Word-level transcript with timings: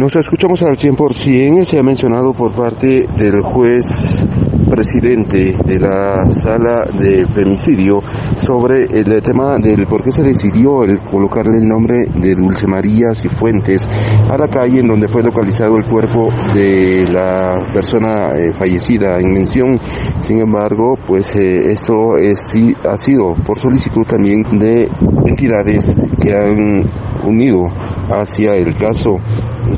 Nos 0.00 0.16
escuchamos 0.16 0.62
al 0.62 0.78
100%, 0.78 1.62
se 1.66 1.78
ha 1.78 1.82
mencionado 1.82 2.32
por 2.32 2.54
parte 2.54 3.06
del 3.18 3.42
juez 3.42 4.24
presidente 4.70 5.54
de 5.62 5.78
la 5.78 6.30
sala 6.30 6.88
de 6.98 7.26
femicidio 7.26 8.02
sobre 8.38 8.84
el 8.84 9.20
tema 9.20 9.58
del 9.58 9.86
por 9.86 10.02
qué 10.02 10.10
se 10.10 10.22
decidió 10.22 10.84
el 10.84 11.00
colocarle 11.00 11.58
el 11.58 11.68
nombre 11.68 12.04
de 12.14 12.34
Dulce 12.34 12.66
María 12.66 13.12
Cifuentes 13.12 13.86
a 13.86 14.38
la 14.38 14.48
calle 14.48 14.80
en 14.80 14.86
donde 14.86 15.06
fue 15.06 15.22
localizado 15.22 15.76
el 15.76 15.84
cuerpo 15.84 16.30
de 16.54 17.04
la 17.06 17.66
persona 17.70 18.30
eh, 18.30 18.54
fallecida 18.58 19.18
en 19.18 19.28
mención. 19.32 19.78
Sin 20.20 20.38
embargo, 20.38 20.96
pues 21.06 21.36
eh, 21.36 21.72
esto 21.72 22.16
es, 22.16 22.38
sí, 22.38 22.74
ha 22.88 22.96
sido 22.96 23.34
por 23.44 23.58
solicitud 23.58 24.06
también 24.06 24.40
de 24.58 24.88
entidades 25.26 25.94
que 26.22 26.32
han 26.32 26.88
unido 27.28 27.64
hacia 28.08 28.54
el 28.54 28.74
caso. 28.78 29.18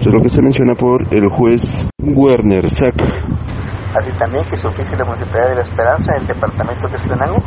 Lo 0.00 0.20
que 0.20 0.28
se 0.28 0.42
menciona 0.42 0.74
por 0.74 1.06
el 1.10 1.28
juez 1.28 1.88
Werner 2.00 2.68
Sack 2.68 3.32
así 3.94 4.10
también 4.12 4.44
que 4.46 4.56
su 4.56 4.68
oficio 4.68 4.92
de 4.92 4.98
la 4.98 5.04
Municipalidad 5.04 5.48
de 5.50 5.54
la 5.56 5.62
Esperanza, 5.62 6.16
el 6.16 6.26
departamento 6.26 6.86
de 6.86 6.92
Quetzaltenango, 6.94 7.42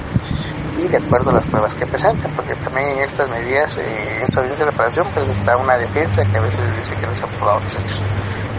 y 0.78 0.88
de 0.88 0.96
acuerdo 0.96 1.30
a 1.30 1.34
las 1.34 1.48
pruebas 1.48 1.74
que 1.74 1.86
presentan, 1.86 2.30
porque 2.34 2.54
también 2.56 2.90
en 2.90 2.98
estas 3.00 3.30
medidas, 3.30 3.76
eh, 3.78 4.16
en 4.16 4.22
esta 4.24 4.40
audiencia 4.40 4.64
de 4.64 4.70
reparación, 4.70 5.06
pues 5.14 5.28
está 5.28 5.56
una 5.56 5.76
defensa 5.76 6.24
que 6.24 6.36
a 6.36 6.40
veces 6.42 6.60
dice 6.76 6.94
que 6.96 7.06
no 7.06 7.14
se 7.14 7.24
han 7.24 7.30
probado 7.30 7.60
los 7.60 7.74
hechos. 7.74 8.02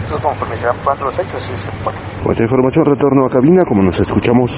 Entonces, 0.06 0.22
conforme 0.22 0.56
se 0.56 0.66
van 0.66 0.76
probando 0.78 1.04
los 1.06 1.18
hechos, 1.18 1.42
sí 1.42 1.52
se 1.56 1.70
pone. 1.82 1.98
Pues 2.22 2.40
información 2.40 2.84
retorno 2.84 3.26
a 3.26 3.28
cabina, 3.28 3.64
como 3.64 3.82
nos 3.82 3.98
escuchamos. 3.98 4.52